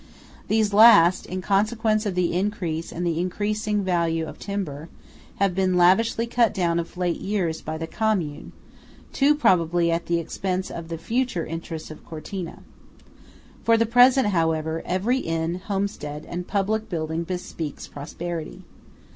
These 0.47 0.73
last, 0.73 1.27
in 1.27 1.41
consequence 1.43 2.07
of 2.07 2.15
the 2.15 2.33
increased 2.33 2.91
and 2.91 3.05
increasing 3.07 3.83
value 3.83 4.25
of 4.25 4.39
timber, 4.39 4.89
have 5.35 5.53
been 5.53 5.77
lavishly 5.77 6.25
cut 6.25 6.55
down 6.55 6.79
of 6.79 6.97
late 6.97 7.19
years 7.21 7.61
by 7.61 7.77
the 7.77 7.85
Commune–too 7.85 9.35
probably 9.35 9.91
at 9.91 10.07
the 10.07 10.17
expense 10.17 10.71
of 10.71 10.87
the 10.87 10.97
future 10.97 11.45
interests 11.45 11.91
of 11.91 12.03
Cortina. 12.03 12.63
For 13.63 13.77
the 13.77 13.85
present, 13.85 14.29
however, 14.29 14.81
every 14.87 15.19
inn, 15.19 15.59
homestead, 15.63 16.25
and 16.27 16.47
public 16.47 16.89
building 16.89 17.23
bespeaks 17.23 17.85
prosperity. 17.85 18.63